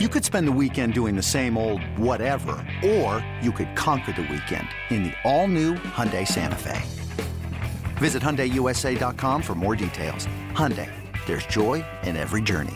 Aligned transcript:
You 0.00 0.08
could 0.08 0.24
spend 0.24 0.48
the 0.48 0.58
weekend 0.60 0.92
doing 0.92 1.14
the 1.14 1.22
same 1.22 1.56
old 1.56 1.80
whatever, 1.96 2.56
or 2.84 3.24
you 3.40 3.52
could 3.52 3.76
conquer 3.76 4.10
the 4.10 4.22
weekend 4.22 4.66
in 4.90 5.04
the 5.04 5.12
all-new 5.22 5.74
Hyundai 5.74 6.26
Santa 6.26 6.56
Fe. 6.56 6.82
Visit 7.98 8.20
HyundaiUSA.com 8.20 9.40
for 9.40 9.54
more 9.54 9.76
details. 9.76 10.26
Hyundai, 10.50 10.90
there's 11.26 11.46
joy 11.46 11.84
in 12.02 12.16
every 12.16 12.42
journey. 12.42 12.74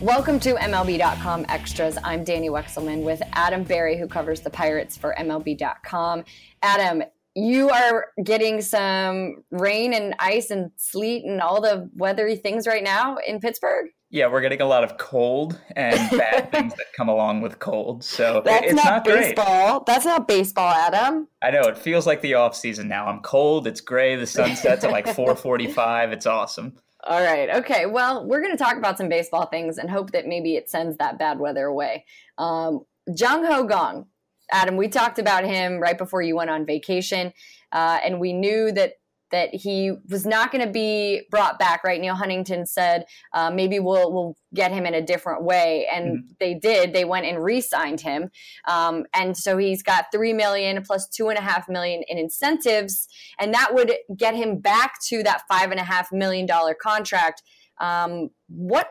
Welcome 0.00 0.38
to 0.38 0.54
MLB.com 0.54 1.46
Extras. 1.48 1.98
I'm 2.04 2.22
Danny 2.22 2.48
Wexelman 2.48 3.02
with 3.02 3.20
Adam 3.32 3.64
Berry, 3.64 3.98
who 3.98 4.06
covers 4.06 4.40
the 4.42 4.50
Pirates 4.50 4.96
for 4.96 5.16
MLB.com. 5.18 6.22
Adam, 6.62 7.02
you 7.34 7.70
are 7.70 8.06
getting 8.22 8.60
some 8.60 9.44
rain 9.50 9.94
and 9.94 10.14
ice 10.18 10.50
and 10.50 10.70
sleet 10.76 11.24
and 11.24 11.40
all 11.40 11.60
the 11.60 11.90
weathery 11.96 12.36
things 12.36 12.66
right 12.66 12.84
now 12.84 13.16
in 13.26 13.40
Pittsburgh. 13.40 13.86
Yeah, 14.10 14.26
we're 14.26 14.42
getting 14.42 14.60
a 14.60 14.66
lot 14.66 14.84
of 14.84 14.98
cold 14.98 15.58
and 15.74 15.96
bad 16.18 16.52
things 16.52 16.74
that 16.74 16.86
come 16.94 17.08
along 17.08 17.40
with 17.40 17.58
cold. 17.58 18.04
So 18.04 18.42
That's 18.44 18.66
it's 18.66 18.74
not, 18.74 18.84
not, 18.84 19.04
baseball. 19.04 19.78
great. 19.78 19.86
That's 19.86 20.04
not 20.04 20.28
baseball, 20.28 20.70
Adam. 20.70 21.28
I 21.42 21.50
know 21.50 21.62
it 21.62 21.78
feels 21.78 22.06
like 22.06 22.20
the 22.20 22.34
off 22.34 22.54
season 22.54 22.88
now. 22.88 23.06
I'm 23.06 23.20
cold. 23.20 23.66
It's 23.66 23.80
gray. 23.80 24.16
The 24.16 24.26
sun 24.26 24.54
sets 24.54 24.84
at 24.84 24.90
like 24.90 25.06
4:45. 25.16 26.12
It's 26.12 26.26
awesome. 26.26 26.74
All 27.04 27.22
right. 27.22 27.48
Okay. 27.56 27.86
Well, 27.86 28.26
we're 28.26 28.42
going 28.42 28.56
to 28.56 28.62
talk 28.62 28.76
about 28.76 28.98
some 28.98 29.08
baseball 29.08 29.46
things 29.46 29.78
and 29.78 29.90
hope 29.90 30.12
that 30.12 30.26
maybe 30.26 30.56
it 30.56 30.68
sends 30.68 30.98
that 30.98 31.18
bad 31.18 31.38
weather 31.38 31.64
away. 31.64 32.04
Um, 32.36 32.80
Jung 33.16 33.44
Ho 33.46 33.66
Kang, 33.66 34.06
Adam, 34.52 34.76
we 34.76 34.88
talked 34.88 35.18
about 35.18 35.44
him 35.44 35.80
right 35.80 35.98
before 35.98 36.22
you 36.22 36.36
went 36.36 36.50
on 36.50 36.66
vacation, 36.66 37.32
uh, 37.72 37.98
and 38.04 38.20
we 38.20 38.32
knew 38.32 38.70
that 38.72 38.94
that 39.30 39.54
he 39.54 39.90
was 40.10 40.26
not 40.26 40.52
going 40.52 40.62
to 40.62 40.70
be 40.70 41.22
brought 41.30 41.58
back. 41.58 41.82
Right? 41.82 42.00
Neil 42.00 42.14
Huntington 42.14 42.66
said 42.66 43.06
uh, 43.32 43.50
maybe 43.50 43.80
we'll 43.80 44.12
we'll 44.12 44.36
get 44.54 44.70
him 44.70 44.84
in 44.86 44.94
a 44.94 45.00
different 45.02 45.42
way, 45.42 45.88
and 45.92 46.18
mm-hmm. 46.18 46.32
they 46.38 46.54
did. 46.54 46.92
They 46.92 47.04
went 47.04 47.26
and 47.26 47.42
re-signed 47.42 48.02
him, 48.02 48.30
um, 48.68 49.04
and 49.14 49.36
so 49.36 49.56
he's 49.56 49.82
got 49.82 50.06
three 50.12 50.34
million 50.34 50.82
plus 50.82 51.08
two 51.08 51.28
and 51.28 51.38
a 51.38 51.42
half 51.42 51.68
million 51.68 52.02
in 52.08 52.18
incentives, 52.18 53.08
and 53.40 53.52
that 53.54 53.74
would 53.74 53.92
get 54.16 54.34
him 54.34 54.58
back 54.58 55.00
to 55.08 55.22
that 55.22 55.42
five 55.48 55.70
and 55.70 55.80
a 55.80 55.84
half 55.84 56.12
million 56.12 56.46
dollar 56.46 56.74
contract. 56.74 57.42
Um, 57.80 58.28
what 58.48 58.88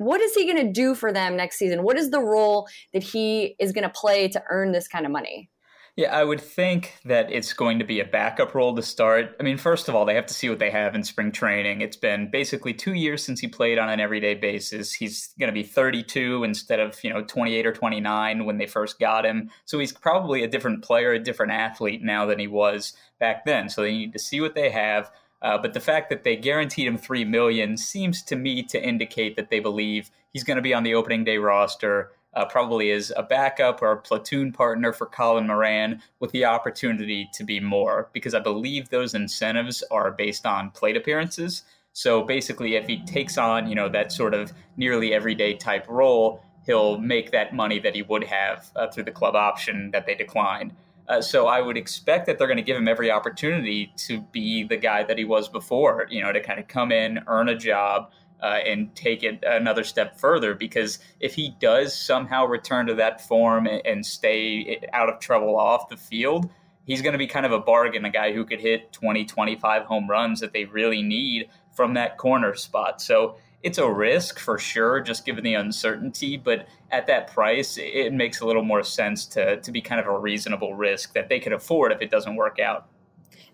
what 0.00 0.22
is 0.22 0.34
he 0.34 0.50
going 0.50 0.66
to 0.66 0.72
do 0.72 0.94
for 0.94 1.12
them 1.12 1.36
next 1.36 1.58
season? 1.58 1.82
What 1.82 1.98
is 1.98 2.10
the 2.10 2.20
role 2.20 2.66
that 2.94 3.02
he 3.02 3.54
is 3.58 3.72
going 3.72 3.84
to 3.84 3.90
play 3.90 4.28
to 4.28 4.42
earn 4.48 4.72
this 4.72 4.88
kind 4.88 5.04
of 5.04 5.12
money? 5.12 5.50
Yeah, 5.94 6.16
I 6.16 6.24
would 6.24 6.40
think 6.40 6.94
that 7.04 7.30
it's 7.30 7.52
going 7.52 7.80
to 7.80 7.84
be 7.84 8.00
a 8.00 8.06
backup 8.06 8.54
role 8.54 8.74
to 8.74 8.80
start. 8.80 9.36
I 9.38 9.42
mean, 9.42 9.58
first 9.58 9.90
of 9.90 9.94
all, 9.94 10.06
they 10.06 10.14
have 10.14 10.24
to 10.24 10.32
see 10.32 10.48
what 10.48 10.58
they 10.58 10.70
have 10.70 10.94
in 10.94 11.04
spring 11.04 11.32
training. 11.32 11.82
It's 11.82 11.98
been 11.98 12.30
basically 12.30 12.72
two 12.72 12.94
years 12.94 13.22
since 13.22 13.40
he 13.40 13.48
played 13.48 13.76
on 13.76 13.90
an 13.90 14.00
everyday 14.00 14.34
basis. 14.34 14.94
He's 14.94 15.34
going 15.38 15.48
to 15.48 15.52
be 15.52 15.64
32 15.64 16.44
instead 16.44 16.80
of, 16.80 16.98
you 17.04 17.12
know, 17.12 17.22
28 17.22 17.66
or 17.66 17.72
29 17.74 18.46
when 18.46 18.56
they 18.56 18.66
first 18.66 18.98
got 18.98 19.26
him. 19.26 19.50
So 19.66 19.78
he's 19.78 19.92
probably 19.92 20.42
a 20.42 20.48
different 20.48 20.82
player, 20.82 21.12
a 21.12 21.18
different 21.18 21.52
athlete 21.52 22.02
now 22.02 22.24
than 22.24 22.38
he 22.38 22.46
was 22.46 22.94
back 23.18 23.44
then. 23.44 23.68
So 23.68 23.82
they 23.82 23.92
need 23.92 24.14
to 24.14 24.18
see 24.18 24.40
what 24.40 24.54
they 24.54 24.70
have. 24.70 25.10
Uh, 25.42 25.56
but 25.58 25.72
the 25.72 25.80
fact 25.80 26.10
that 26.10 26.24
they 26.24 26.36
guaranteed 26.36 26.86
him 26.86 26.98
three 26.98 27.24
million 27.24 27.76
seems 27.76 28.22
to 28.22 28.36
me 28.36 28.62
to 28.62 28.82
indicate 28.82 29.36
that 29.36 29.50
they 29.50 29.60
believe 29.60 30.10
he's 30.32 30.44
going 30.44 30.56
to 30.56 30.62
be 30.62 30.74
on 30.74 30.82
the 30.82 30.94
opening 30.94 31.24
day 31.24 31.38
roster, 31.38 32.12
uh, 32.34 32.44
probably 32.44 32.90
as 32.90 33.10
a 33.16 33.22
backup 33.22 33.82
or 33.82 33.92
a 33.92 33.96
platoon 33.96 34.52
partner 34.52 34.92
for 34.92 35.06
Colin 35.06 35.46
Moran, 35.46 36.02
with 36.20 36.30
the 36.32 36.44
opportunity 36.44 37.28
to 37.34 37.44
be 37.44 37.58
more. 37.58 38.10
Because 38.12 38.34
I 38.34 38.40
believe 38.40 38.90
those 38.90 39.14
incentives 39.14 39.82
are 39.90 40.10
based 40.10 40.44
on 40.44 40.70
plate 40.70 40.96
appearances. 40.96 41.62
So 41.92 42.22
basically, 42.22 42.76
if 42.76 42.86
he 42.86 43.04
takes 43.04 43.36
on 43.36 43.68
you 43.68 43.74
know 43.74 43.88
that 43.88 44.12
sort 44.12 44.34
of 44.34 44.52
nearly 44.76 45.12
everyday 45.12 45.54
type 45.54 45.86
role, 45.88 46.44
he'll 46.66 46.98
make 46.98 47.32
that 47.32 47.54
money 47.54 47.78
that 47.80 47.94
he 47.94 48.02
would 48.02 48.24
have 48.24 48.70
uh, 48.76 48.88
through 48.88 49.04
the 49.04 49.10
club 49.10 49.34
option 49.34 49.90
that 49.90 50.06
they 50.06 50.14
declined. 50.14 50.72
Uh, 51.10 51.20
so 51.20 51.48
I 51.48 51.60
would 51.60 51.76
expect 51.76 52.26
that 52.26 52.38
they're 52.38 52.46
going 52.46 52.56
to 52.56 52.62
give 52.62 52.76
him 52.76 52.86
every 52.86 53.10
opportunity 53.10 53.92
to 53.96 54.20
be 54.20 54.62
the 54.62 54.76
guy 54.76 55.02
that 55.02 55.18
he 55.18 55.24
was 55.24 55.48
before, 55.48 56.06
you 56.08 56.22
know, 56.22 56.32
to 56.32 56.40
kind 56.40 56.60
of 56.60 56.68
come 56.68 56.92
in, 56.92 57.18
earn 57.26 57.48
a 57.48 57.56
job, 57.56 58.12
uh, 58.40 58.60
and 58.64 58.94
take 58.94 59.24
it 59.24 59.42
another 59.44 59.82
step 59.82 60.20
further. 60.20 60.54
Because 60.54 61.00
if 61.18 61.34
he 61.34 61.56
does 61.58 61.98
somehow 61.98 62.46
return 62.46 62.86
to 62.86 62.94
that 62.94 63.26
form 63.26 63.66
and, 63.66 63.84
and 63.84 64.06
stay 64.06 64.86
out 64.92 65.08
of 65.08 65.18
trouble 65.18 65.58
off 65.58 65.88
the 65.88 65.96
field, 65.96 66.48
he's 66.84 67.02
going 67.02 67.14
to 67.14 67.18
be 67.18 67.26
kind 67.26 67.44
of 67.44 67.50
a 67.50 67.58
bargain, 67.58 68.04
a 68.04 68.10
guy 68.10 68.32
who 68.32 68.44
could 68.44 68.60
hit 68.60 68.92
20, 68.92 69.24
25 69.24 69.82
home 69.86 70.08
runs 70.08 70.38
that 70.38 70.52
they 70.52 70.64
really 70.66 71.02
need 71.02 71.48
from 71.72 71.94
that 71.94 72.18
corner 72.18 72.54
spot. 72.54 73.02
So 73.02 73.34
it's 73.62 73.78
a 73.78 73.90
risk 73.90 74.38
for 74.38 74.58
sure, 74.58 75.00
just 75.00 75.26
given 75.26 75.44
the 75.44 75.54
uncertainty. 75.54 76.36
But 76.36 76.66
at 76.90 77.06
that 77.08 77.32
price, 77.32 77.78
it 77.78 78.12
makes 78.12 78.40
a 78.40 78.46
little 78.46 78.62
more 78.62 78.82
sense 78.82 79.26
to 79.26 79.60
to 79.60 79.72
be 79.72 79.80
kind 79.80 80.00
of 80.00 80.06
a 80.06 80.18
reasonable 80.18 80.74
risk 80.74 81.14
that 81.14 81.28
they 81.28 81.40
could 81.40 81.52
afford 81.52 81.92
if 81.92 82.00
it 82.00 82.10
doesn't 82.10 82.36
work 82.36 82.58
out. 82.58 82.88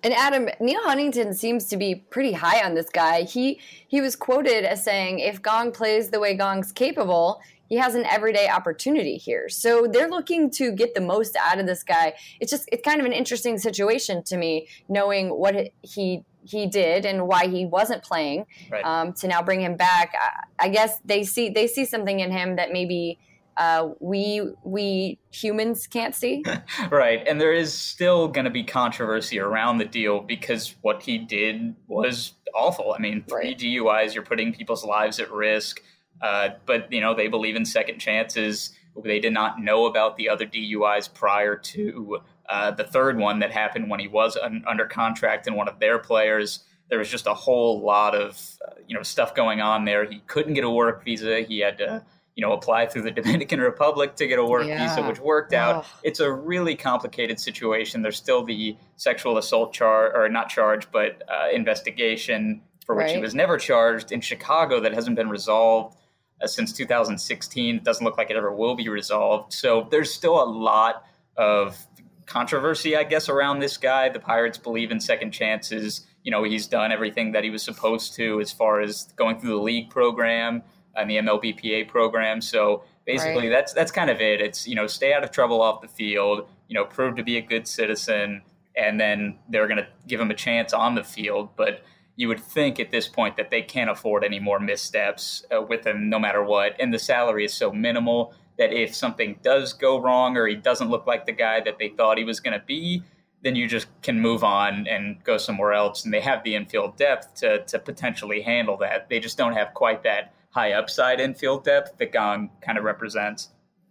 And 0.03 0.15
Adam 0.15 0.49
Neil 0.61 0.83
Huntington 0.85 1.35
seems 1.35 1.65
to 1.67 1.77
be 1.77 1.97
pretty 1.97 2.33
high 2.33 2.65
on 2.65 2.75
this 2.75 2.89
guy. 2.89 3.23
He 3.23 3.61
he 3.89 4.01
was 4.01 4.15
quoted 4.15 4.65
as 4.65 4.85
saying, 4.85 5.19
"If 5.19 5.43
Kang 5.43 5.73
plays 5.73 6.11
the 6.11 6.21
way 6.21 6.37
Kang's 6.37 6.73
capable." 6.73 7.41
He 7.69 7.75
has 7.79 7.97
an 7.97 8.05
everyday 8.05 8.49
opportunity 8.49 9.17
here. 9.17 9.49
So 9.49 9.89
they're 9.89 10.09
looking 10.09 10.51
to 10.51 10.71
get 10.71 10.95
the 10.95 11.01
most 11.01 11.35
out 11.35 11.59
of 11.59 11.67
this 11.67 11.83
guy. 11.83 12.15
It's 12.39 12.49
just, 12.49 12.69
it's 12.71 12.85
kind 12.85 13.01
of 13.01 13.07
an 13.07 13.13
interesting 13.13 13.59
situation 13.59 14.23
to 14.27 14.37
me, 14.37 14.69
knowing 14.89 15.31
what 15.31 15.71
he 15.83 16.23
he 16.47 16.67
did 16.67 17.05
and 17.05 17.27
why 17.27 17.47
he 17.49 17.67
wasn't 17.67 18.03
playing 18.03 18.47
right. 18.71 18.85
um, 18.85 19.13
to 19.15 19.29
now 19.29 19.43
bring 19.43 19.61
him 19.61 19.77
back. 19.77 20.15
I, 20.15 20.67
I, 20.67 20.69
guess 20.69 20.99
they 21.05 21.25
see 21.25 21.49
they 21.49 21.67
see 21.67 21.85
something 21.85 22.21
in 22.21 22.31
him 22.31 22.57
that 22.57 22.73
maybe 22.73 23.19
uh, 23.57 23.91
we 24.01 24.43
we 24.65 25.19
humans 25.31 25.87
can't 25.87 26.15
see. 26.15 26.45
right, 26.91 27.27
and 27.27 27.41
there 27.41 27.53
is 27.53 27.73
still 27.73 28.29
going 28.29 28.45
to 28.45 28.51
be 28.51 28.63
controversy 28.65 29.39
around 29.39 29.79
the 29.79 29.85
deal 29.85 30.21
because 30.21 30.75
what 30.83 31.03
he 31.03 31.19
did 31.19 31.75
was 31.89 32.35
awful. 32.55 32.93
I 32.93 32.99
mean, 32.99 33.25
three 33.29 33.49
right. 33.49 33.59
DUIs, 33.59 34.15
you're 34.15 34.23
putting 34.23 34.53
people's 34.53 34.85
lives 34.85 35.21
at 35.21 35.31
risk. 35.33 35.81
Uh, 36.21 36.51
but 36.65 36.91
you 36.91 37.01
know 37.01 37.15
they 37.15 37.29
believe 37.29 37.57
in 37.57 37.65
second 37.65 37.99
chances. 37.99 38.73
They 39.05 39.21
did 39.21 39.33
not 39.33 39.61
know 39.61 39.87
about 39.87 40.17
the 40.17 40.29
other 40.29 40.47
DUIs 40.47 41.13
prior 41.13 41.57
to 41.57 42.21
uh, 42.49 42.71
the 42.71 42.85
third 42.85 43.19
one 43.19 43.41
that 43.41 43.51
happened 43.51 43.91
when 43.91 44.01
he 44.01 44.09
was 44.09 44.37
un- 44.37 44.65
under 44.67 44.87
contract 44.87 45.47
and 45.47 45.57
one 45.57 45.69
of 45.69 45.79
their 45.79 45.99
players. 45.99 46.65
There 46.89 46.99
was 46.99 47.09
just 47.09 47.27
a 47.27 47.35
whole 47.35 47.81
lot 47.81 48.15
of 48.15 48.41
uh, 48.67 48.75
you 48.87 48.97
know 48.97 49.03
stuff 49.03 49.35
going 49.35 49.61
on 49.61 49.85
there. 49.85 50.05
He 50.05 50.21
couldn't 50.27 50.55
get 50.55 50.65
a 50.65 50.71
work 50.71 51.05
visa. 51.05 51.41
He 51.41 51.59
had 51.61 51.79
to 51.79 52.05
you 52.37 52.47
know 52.47 52.53
apply 52.53 52.87
through 52.87 53.03
the 53.03 53.11
Dominican 53.23 53.61
Republic 53.61 54.15
to 54.17 54.27
get 54.27 54.39
a 54.39 54.45
work 54.45 54.67
yeah. 54.67 54.89
visa, 54.89 55.07
which 55.07 55.19
worked 55.19 55.53
out. 55.53 55.87
It's 56.03 56.21
a 56.21 56.31
really 56.31 56.77
complicated 56.77 57.41
situation. 57.41 58.03
There's 58.03 58.17
still 58.17 58.45
the 58.45 58.77
sexual 58.97 59.39
assault 59.39 59.73
charge, 59.73 60.13
or 60.15 60.29
not 60.29 60.49
charge, 60.49 60.91
but 60.93 61.23
uh, 61.29 61.49
investigation 61.53 62.63
for 62.87 62.95
which 62.95 63.07
right. 63.07 63.17
he 63.17 63.21
was 63.21 63.35
never 63.35 63.59
charged 63.59 64.13
in 64.13 64.21
Chicago 64.21 64.81
that 64.81 64.95
hasn't 64.95 65.17
been 65.17 65.29
resolved. 65.29 65.97
Uh, 66.41 66.47
since 66.47 66.73
2016, 66.73 67.77
it 67.77 67.85
doesn't 67.85 68.05
look 68.05 68.19
like 68.19 68.31
it 68.31 68.37
ever 68.37 68.55
will 68.55 68.77
be 68.77 68.89
resolved. 68.89 69.53
So 69.53 69.89
there's 69.91 70.13
still 70.13 70.41
a 70.41 70.45
lot 70.45 71.05
of 71.37 71.77
controversy, 72.27 72.97
I 72.97 73.05
guess, 73.05 73.29
around 73.29 73.61
this 73.61 73.77
guy. 73.77 74.09
The 74.09 74.21
Pirates 74.21 74.59
believe 74.59 74.91
in 74.91 75.01
second 75.01 75.31
chances. 75.31 76.07
You 76.23 76.31
know, 76.33 76.43
he's 76.43 76.67
done 76.67 76.93
everything 76.93 77.33
that 77.33 77.45
he 77.45 77.51
was 77.51 77.63
supposed 77.63 78.15
to 78.17 78.41
as 78.41 78.53
far 78.53 78.81
as 78.81 79.13
going 79.17 79.39
through 79.39 79.51
the 79.51 79.63
league 79.63 79.91
program 79.91 80.63
and 80.97 81.09
the 81.09 81.17
MLBPA 81.17 81.89
program. 81.89 82.41
So 82.41 82.85
basically, 83.05 83.49
right. 83.49 83.51
that's 83.51 83.73
that's 83.73 83.93
kind 83.93 84.11
of 84.11 84.21
it. 84.21 84.41
It's 84.41 84.67
you 84.67 84.75
know, 84.75 84.87
stay 84.87 85.13
out 85.13 85.25
of 85.25 85.31
trouble 85.31 85.63
off 85.63 85.81
the 85.81 85.89
field. 85.89 86.49
You 86.69 86.75
know, 86.75 86.85
prove 86.85 87.17
to 87.17 87.23
be 87.23 87.37
a 87.37 87.43
good 87.43 87.69
citizen, 87.69 88.43
and 88.77 89.01
then 89.01 89.39
they're 89.49 89.69
going 89.69 89.79
to 89.79 89.87
give 90.07 90.21
him 90.21 90.31
a 90.31 90.35
chance 90.35 90.73
on 90.73 90.97
the 90.97 91.05
field. 91.05 91.51
But 91.57 91.83
you 92.17 92.29
would 92.29 92.41
think 92.41 92.81
at 92.81 92.91
this 92.91 93.07
point 93.07 93.37
that 93.37 93.51
they 93.51 93.63
can't 93.63 93.91
afford 93.91 94.25
any 94.25 94.41
more 94.41 94.59
missteps 94.59 95.45
uh, 95.55 95.63
with 95.63 95.87
him, 95.87 96.09
no 96.09 96.19
matter 96.19 96.43
what. 96.43 96.75
And 96.81 96.93
the 96.93 96.99
salary 96.99 97.45
is 97.45 97.55
so 97.55 97.71
minimal 97.71 98.35
that 98.59 98.73
if 98.73 98.95
something 98.95 99.39
does 99.43 99.73
go 99.73 100.01
wrong 100.01 100.37
or 100.37 100.47
he 100.47 100.55
doesn't 100.55 100.89
look 100.89 101.07
like 101.07 101.27
the 101.27 101.33
guy 101.33 101.61
that 101.61 101.79
they 101.79 101.89
thought 101.91 102.19
he 102.19 102.25
was 102.25 102.41
going 102.41 102.59
to 102.59 102.65
be, 102.67 103.03
then 103.43 103.55
you 103.55 103.69
just 103.69 103.87
can 104.03 104.21
move 104.21 104.43
on 104.43 104.87
and 104.89 105.23
go 105.23 105.37
somewhere 105.37 105.73
else. 105.73 106.05
And 106.05 106.13
they 106.13 106.21
have 106.21 106.43
the 106.43 106.55
infield 106.55 106.97
depth 106.97 107.35
to, 107.37 107.65
to 107.65 107.79
potentially 107.79 108.41
handle 108.41 108.77
that. 108.79 109.09
They 109.09 109.21
just 109.21 109.37
don't 109.37 109.53
have 109.53 109.75
quite 109.75 110.03
that 110.05 110.35
high 110.51 110.73
upside 110.73 111.21
infield 111.21 111.65
depth 111.65 111.99
that 111.99 112.13
Kang 112.13 112.51
kind 112.63 112.79
of 112.79 112.85
represents. 112.85 113.51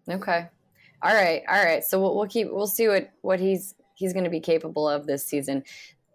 Okay. 0.10 0.48
All 1.04 1.14
right. 1.14 1.44
All 1.48 1.64
right. 1.64 1.84
So 1.84 2.02
we'll, 2.02 2.16
we'll 2.16 2.28
keep, 2.28 2.52
we'll 2.52 2.68
see 2.68 2.88
what, 2.88 3.12
what 3.22 3.40
he's, 3.40 3.76
he's 3.94 4.14
going 4.14 4.24
to 4.24 4.30
be 4.30 4.40
capable 4.40 4.90
of 4.90 5.06
this 5.06 5.26
season. 5.26 5.64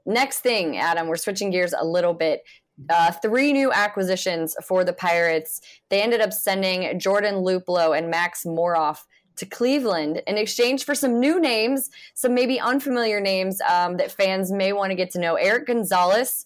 Next 0.06 0.40
thing, 0.40 0.76
Adam, 0.76 1.06
we're 1.06 1.16
switching 1.16 1.50
gears 1.50 1.72
a 1.78 1.84
little 1.84 2.14
bit 2.14 2.42
uh, 2.88 3.12
three 3.12 3.52
new 3.52 3.72
acquisitions 3.72 4.56
for 4.66 4.84
the 4.84 4.92
Pirates. 4.92 5.60
They 5.88 6.02
ended 6.02 6.20
up 6.20 6.32
sending 6.32 6.98
Jordan 6.98 7.36
Luplow 7.36 7.96
and 7.96 8.10
Max 8.10 8.44
Moroff 8.44 9.00
to 9.36 9.46
Cleveland 9.46 10.22
in 10.26 10.36
exchange 10.36 10.84
for 10.84 10.94
some 10.94 11.18
new 11.18 11.40
names, 11.40 11.90
some 12.14 12.34
maybe 12.34 12.60
unfamiliar 12.60 13.20
names 13.20 13.60
um, 13.62 13.96
that 13.96 14.10
fans 14.10 14.52
may 14.52 14.72
want 14.72 14.90
to 14.90 14.94
get 14.94 15.10
to 15.12 15.20
know. 15.20 15.36
Erik 15.36 15.66
Gonzalez, 15.66 16.44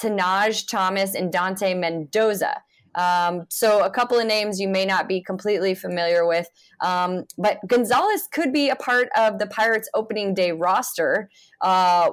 Tahnaj 0.00 0.68
Thomas, 0.68 1.14
and 1.14 1.32
Dante 1.32 1.74
Mendoza. 1.74 2.62
Um, 2.94 3.46
so 3.48 3.84
a 3.84 3.90
couple 3.90 4.18
of 4.18 4.26
names 4.26 4.60
you 4.60 4.68
may 4.68 4.84
not 4.84 5.08
be 5.08 5.20
completely 5.20 5.74
familiar 5.74 6.26
with, 6.26 6.48
um, 6.80 7.24
but 7.38 7.58
Gonzalez 7.66 8.28
could 8.30 8.52
be 8.52 8.68
a 8.68 8.76
part 8.76 9.08
of 9.16 9.38
the 9.38 9.46
Pirates 9.46 9.88
opening 9.94 10.34
day 10.34 10.52
roster. 10.52 11.28
Uh, 11.60 12.10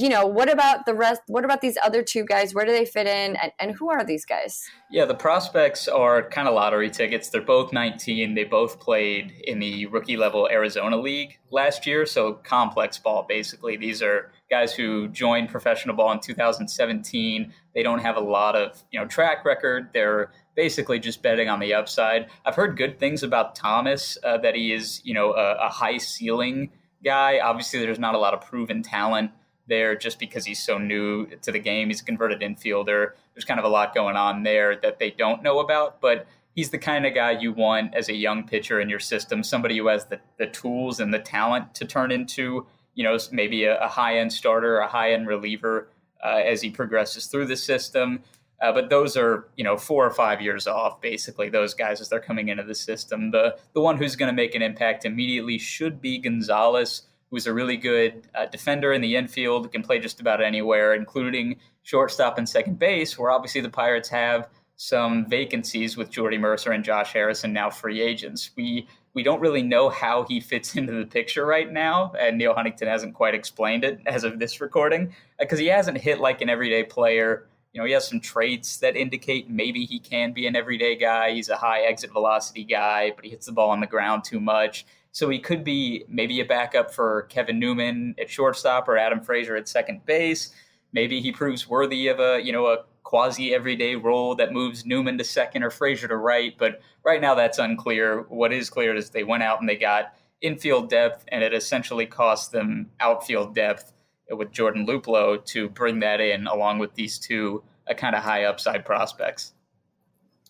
you 0.00 0.08
know, 0.08 0.26
what 0.26 0.50
about 0.50 0.86
the 0.86 0.94
rest? 0.94 1.22
What 1.26 1.44
about 1.44 1.60
these 1.60 1.76
other 1.82 2.02
two 2.02 2.24
guys? 2.24 2.54
Where 2.54 2.64
do 2.64 2.70
they 2.70 2.84
fit 2.84 3.06
in? 3.06 3.36
And, 3.36 3.52
and 3.58 3.72
who 3.72 3.90
are 3.90 4.04
these 4.04 4.24
guys? 4.24 4.64
Yeah, 4.90 5.06
the 5.06 5.14
prospects 5.14 5.88
are 5.88 6.28
kind 6.28 6.46
of 6.46 6.54
lottery 6.54 6.88
tickets. 6.88 7.30
They're 7.30 7.40
both 7.40 7.72
19. 7.72 8.34
They 8.34 8.44
both 8.44 8.78
played 8.78 9.32
in 9.44 9.58
the 9.58 9.86
rookie 9.86 10.16
level 10.16 10.48
Arizona 10.50 10.96
League 10.96 11.38
last 11.50 11.84
year. 11.86 12.06
So 12.06 12.34
complex 12.34 12.96
ball, 12.98 13.26
basically. 13.28 13.76
These 13.76 14.00
are 14.00 14.30
guys 14.48 14.72
who 14.72 15.08
joined 15.08 15.48
professional 15.48 15.96
ball 15.96 16.12
in 16.12 16.20
2017. 16.20 17.52
They 17.74 17.82
don't 17.82 18.00
have 18.00 18.16
a 18.16 18.20
lot 18.20 18.54
of, 18.54 18.80
you 18.92 19.00
know, 19.00 19.06
track 19.06 19.44
record. 19.44 19.88
They're 19.92 20.30
basically 20.54 21.00
just 21.00 21.22
betting 21.22 21.48
on 21.48 21.58
the 21.58 21.74
upside. 21.74 22.28
I've 22.44 22.54
heard 22.54 22.76
good 22.76 23.00
things 23.00 23.24
about 23.24 23.56
Thomas, 23.56 24.16
uh, 24.22 24.38
that 24.38 24.54
he 24.54 24.72
is, 24.72 25.00
you 25.04 25.14
know, 25.14 25.32
a, 25.32 25.66
a 25.66 25.68
high 25.68 25.98
ceiling 25.98 26.70
guy. 27.04 27.40
Obviously, 27.40 27.80
there's 27.80 27.98
not 27.98 28.14
a 28.14 28.18
lot 28.18 28.34
of 28.34 28.40
proven 28.40 28.82
talent 28.82 29.32
there 29.68 29.96
just 29.96 30.18
because 30.18 30.44
he's 30.44 30.60
so 30.60 30.78
new 30.78 31.26
to 31.42 31.52
the 31.52 31.58
game. 31.58 31.88
He's 31.88 32.00
a 32.00 32.04
converted 32.04 32.40
infielder. 32.40 33.12
There's 33.34 33.44
kind 33.44 33.60
of 33.60 33.64
a 33.64 33.68
lot 33.68 33.94
going 33.94 34.16
on 34.16 34.42
there 34.42 34.76
that 34.76 34.98
they 34.98 35.10
don't 35.10 35.42
know 35.42 35.60
about, 35.60 36.00
but 36.00 36.26
he's 36.54 36.70
the 36.70 36.78
kind 36.78 37.06
of 37.06 37.14
guy 37.14 37.32
you 37.32 37.52
want 37.52 37.94
as 37.94 38.08
a 38.08 38.14
young 38.14 38.44
pitcher 38.44 38.80
in 38.80 38.88
your 38.88 38.98
system, 38.98 39.44
somebody 39.44 39.78
who 39.78 39.86
has 39.86 40.06
the, 40.06 40.20
the 40.38 40.46
tools 40.46 40.98
and 40.98 41.14
the 41.14 41.18
talent 41.18 41.74
to 41.76 41.84
turn 41.84 42.10
into, 42.10 42.66
you 42.94 43.04
know, 43.04 43.16
maybe 43.30 43.64
a, 43.64 43.78
a 43.80 43.86
high 43.88 44.18
end 44.18 44.32
starter, 44.32 44.78
a 44.78 44.88
high 44.88 45.12
end 45.12 45.28
reliever 45.28 45.88
uh, 46.24 46.40
as 46.44 46.60
he 46.60 46.70
progresses 46.70 47.26
through 47.26 47.46
the 47.46 47.56
system. 47.56 48.24
Uh, 48.60 48.72
but 48.72 48.90
those 48.90 49.16
are, 49.16 49.48
you 49.56 49.62
know, 49.62 49.76
four 49.76 50.04
or 50.04 50.10
five 50.10 50.40
years 50.40 50.66
off, 50.66 51.00
basically, 51.00 51.48
those 51.48 51.74
guys 51.74 52.00
as 52.00 52.08
they're 52.08 52.18
coming 52.18 52.48
into 52.48 52.64
the 52.64 52.74
system. 52.74 53.30
The 53.30 53.56
the 53.72 53.80
one 53.80 53.96
who's 53.96 54.16
going 54.16 54.30
to 54.30 54.34
make 54.34 54.56
an 54.56 54.62
impact 54.62 55.04
immediately 55.04 55.58
should 55.58 56.00
be 56.00 56.18
Gonzalez 56.18 57.02
who's 57.30 57.46
a 57.46 57.52
really 57.52 57.76
good 57.76 58.28
uh, 58.34 58.46
defender 58.46 58.92
in 58.92 59.00
the 59.00 59.16
infield, 59.16 59.70
can 59.72 59.82
play 59.82 59.98
just 59.98 60.20
about 60.20 60.42
anywhere, 60.42 60.94
including 60.94 61.56
shortstop 61.82 62.38
and 62.38 62.48
second 62.48 62.78
base, 62.78 63.18
where 63.18 63.30
obviously 63.30 63.60
the 63.60 63.68
Pirates 63.68 64.08
have 64.08 64.48
some 64.76 65.26
vacancies 65.26 65.96
with 65.96 66.08
Jordy 66.08 66.38
Mercer 66.38 66.70
and 66.70 66.84
Josh 66.84 67.12
Harrison 67.12 67.52
now 67.52 67.68
free 67.68 68.00
agents. 68.00 68.50
We 68.56 68.88
we 69.14 69.24
don't 69.24 69.40
really 69.40 69.62
know 69.62 69.88
how 69.88 70.22
he 70.22 70.38
fits 70.38 70.76
into 70.76 70.92
the 70.92 71.04
picture 71.04 71.44
right 71.44 71.70
now, 71.70 72.12
and 72.18 72.38
Neil 72.38 72.54
Huntington 72.54 72.88
hasn't 72.88 73.14
quite 73.14 73.34
explained 73.34 73.84
it 73.84 74.00
as 74.06 74.24
of 74.24 74.38
this 74.38 74.60
recording 74.60 75.12
because 75.38 75.58
he 75.58 75.66
hasn't 75.66 75.98
hit 75.98 76.20
like 76.20 76.40
an 76.40 76.48
everyday 76.48 76.84
player. 76.84 77.48
You 77.72 77.80
know, 77.80 77.86
he 77.86 77.92
has 77.92 78.08
some 78.08 78.20
traits 78.20 78.78
that 78.78 78.96
indicate 78.96 79.50
maybe 79.50 79.84
he 79.84 79.98
can 79.98 80.32
be 80.32 80.46
an 80.46 80.56
everyday 80.56 80.96
guy. 80.96 81.32
He's 81.32 81.48
a 81.48 81.56
high 81.56 81.82
exit 81.82 82.12
velocity 82.12 82.64
guy, 82.64 83.12
but 83.14 83.24
he 83.24 83.30
hits 83.30 83.46
the 83.46 83.52
ball 83.52 83.70
on 83.70 83.80
the 83.80 83.86
ground 83.86 84.24
too 84.24 84.40
much. 84.40 84.86
So 85.12 85.28
he 85.28 85.38
could 85.38 85.64
be 85.64 86.04
maybe 86.08 86.40
a 86.40 86.44
backup 86.44 86.92
for 86.92 87.22
Kevin 87.22 87.58
Newman 87.58 88.14
at 88.20 88.30
shortstop 88.30 88.88
or 88.88 88.96
Adam 88.96 89.20
Frazier 89.20 89.56
at 89.56 89.68
second 89.68 90.04
base. 90.04 90.50
Maybe 90.92 91.20
he 91.20 91.32
proves 91.32 91.68
worthy 91.68 92.08
of 92.08 92.20
a, 92.20 92.40
you 92.42 92.52
know, 92.52 92.66
a 92.66 92.84
quasi 93.02 93.54
everyday 93.54 93.94
role 93.94 94.34
that 94.34 94.52
moves 94.52 94.84
Newman 94.84 95.18
to 95.18 95.24
second 95.24 95.62
or 95.62 95.70
Frazier 95.70 96.08
to 96.08 96.16
right. 96.16 96.54
But 96.58 96.80
right 97.04 97.20
now 97.20 97.34
that's 97.34 97.58
unclear. 97.58 98.26
What 98.28 98.52
is 98.52 98.70
clear 98.70 98.94
is 98.94 99.10
they 99.10 99.24
went 99.24 99.42
out 99.42 99.60
and 99.60 99.68
they 99.68 99.76
got 99.76 100.14
infield 100.40 100.88
depth 100.88 101.24
and 101.28 101.42
it 101.42 101.54
essentially 101.54 102.06
cost 102.06 102.52
them 102.52 102.90
outfield 103.00 103.54
depth 103.54 103.92
with 104.30 104.52
Jordan 104.52 104.86
Luplow 104.86 105.42
to 105.46 105.68
bring 105.70 106.00
that 106.00 106.20
in 106.20 106.46
along 106.46 106.78
with 106.78 106.94
these 106.94 107.18
two 107.18 107.62
uh, 107.88 107.94
kind 107.94 108.14
of 108.14 108.22
high 108.22 108.44
upside 108.44 108.84
prospects. 108.84 109.52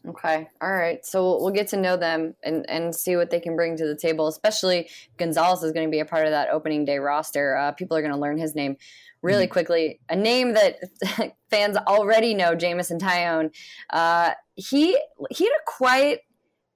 Okay. 0.06 0.48
All 0.60 0.72
right. 0.72 1.04
So 1.04 1.40
we'll 1.40 1.52
get 1.52 1.68
to 1.68 1.76
know 1.76 1.96
them 1.96 2.34
and, 2.42 2.68
and 2.68 2.94
see 2.94 3.16
what 3.16 3.30
they 3.30 3.40
can 3.40 3.56
bring 3.56 3.76
to 3.76 3.86
the 3.86 3.96
table, 3.96 4.28
especially 4.28 4.88
Gonzalez 5.16 5.62
is 5.62 5.72
going 5.72 5.86
to 5.86 5.90
be 5.90 6.00
a 6.00 6.04
part 6.04 6.24
of 6.24 6.30
that 6.30 6.50
opening 6.50 6.84
day 6.84 6.98
roster. 6.98 7.56
Uh, 7.56 7.72
people 7.72 7.96
are 7.96 8.00
going 8.00 8.14
to 8.14 8.18
learn 8.18 8.38
his 8.38 8.54
name 8.54 8.76
really 9.22 9.44
mm-hmm. 9.44 9.52
quickly. 9.52 10.00
A 10.08 10.16
name 10.16 10.54
that 10.54 10.76
fans 11.50 11.76
already 11.76 12.34
know, 12.34 12.54
Jameson 12.54 12.98
Taillon. 12.98 13.50
Uh, 13.90 14.32
he, 14.54 14.98
he 15.30 15.44
had 15.44 15.52
a 15.52 15.64
quiet 15.66 16.20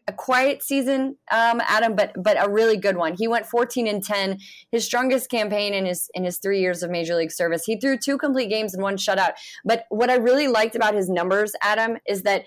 a 0.09 0.13
quiet 0.13 0.63
season, 0.63 1.17
um, 1.31 1.61
Adam, 1.67 1.95
but 1.95 2.13
but 2.17 2.37
a 2.45 2.51
really 2.51 2.77
good 2.77 2.97
one. 2.97 3.15
He 3.15 3.29
went 3.29 3.47
14 3.47 3.87
and 3.87 4.03
10, 4.03 4.39
his 4.71 4.85
strongest 4.85 5.31
campaign 5.31 5.75
in 5.75 5.87
his 5.87 6.11
in 6.15 6.25
his 6.25 6.39
three 6.39 6.61
years 6.61 6.83
of 6.83 6.91
major 6.91 7.15
league 7.15 7.31
service. 7.31 7.65
He 7.65 7.79
threw 7.79 7.97
two 7.97 8.19
complete 8.19 8.49
games 8.49 8.75
and 8.75 8.83
one 8.83 8.97
shutout. 8.97 9.33
But 9.65 9.85
what 9.91 10.11
I 10.11 10.17
really 10.17 10.49
liked 10.49 10.75
about 10.75 10.95
his 10.95 11.09
numbers, 11.09 11.53
Adam, 11.63 11.99
is 12.07 12.23
that 12.23 12.45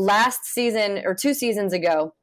last 0.00 0.44
season 0.44 1.02
or 1.04 1.14
two 1.14 1.34
seasons 1.34 1.72
ago, 1.72 2.14